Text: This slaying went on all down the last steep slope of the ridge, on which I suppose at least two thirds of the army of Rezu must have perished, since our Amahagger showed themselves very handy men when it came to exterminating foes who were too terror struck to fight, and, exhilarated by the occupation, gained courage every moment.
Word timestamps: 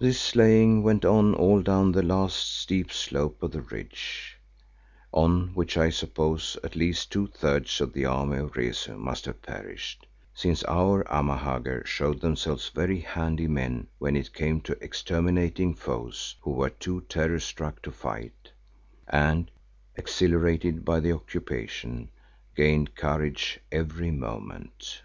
This 0.00 0.20
slaying 0.20 0.82
went 0.82 1.04
on 1.04 1.34
all 1.34 1.62
down 1.62 1.92
the 1.92 2.02
last 2.02 2.36
steep 2.62 2.90
slope 2.92 3.40
of 3.44 3.52
the 3.52 3.60
ridge, 3.60 4.36
on 5.12 5.54
which 5.54 5.76
I 5.76 5.88
suppose 5.88 6.56
at 6.64 6.74
least 6.74 7.12
two 7.12 7.28
thirds 7.28 7.80
of 7.80 7.92
the 7.92 8.04
army 8.04 8.38
of 8.38 8.56
Rezu 8.56 8.96
must 8.98 9.24
have 9.26 9.40
perished, 9.40 10.08
since 10.34 10.64
our 10.64 11.04
Amahagger 11.08 11.86
showed 11.86 12.20
themselves 12.20 12.70
very 12.70 12.98
handy 12.98 13.46
men 13.46 13.86
when 13.98 14.16
it 14.16 14.34
came 14.34 14.60
to 14.62 14.76
exterminating 14.82 15.74
foes 15.76 16.34
who 16.40 16.50
were 16.54 16.70
too 16.70 17.02
terror 17.02 17.38
struck 17.38 17.80
to 17.82 17.92
fight, 17.92 18.50
and, 19.06 19.48
exhilarated 19.94 20.84
by 20.84 20.98
the 20.98 21.12
occupation, 21.12 22.10
gained 22.56 22.96
courage 22.96 23.60
every 23.70 24.10
moment. 24.10 25.02